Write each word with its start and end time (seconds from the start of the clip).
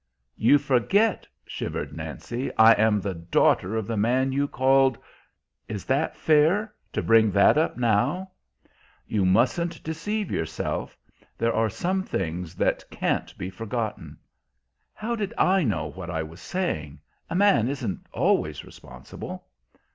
"You 0.39 0.57
forget," 0.57 1.27
shivered 1.45 1.95
Nancy; 1.95 2.49
"I 2.57 2.71
am 2.71 2.99
the 2.99 3.13
daughter 3.13 3.75
of 3.75 3.85
the 3.85 3.97
man 3.97 4.31
you 4.31 4.47
called" 4.47 4.97
"Is 5.67 5.85
that 5.85 6.17
fair 6.17 6.73
to 6.93 7.03
bring 7.03 7.29
that 7.33 7.55
up 7.55 7.77
now?" 7.77 8.31
"You 9.05 9.25
mustn't 9.25 9.83
deceive 9.83 10.31
yourself. 10.31 10.97
There 11.37 11.53
are 11.53 11.69
some 11.69 12.01
things 12.01 12.55
that 12.55 12.83
can't 12.89 13.37
be 13.37 13.51
forgotten." 13.51 14.17
"How 14.95 15.15
did 15.15 15.35
I 15.37 15.61
know 15.61 15.91
what 15.91 16.09
I 16.09 16.23
was 16.23 16.41
saying? 16.41 16.99
A 17.29 17.35
man 17.35 17.67
isn't 17.67 18.07
always 18.11 18.65
responsible." 18.65 19.45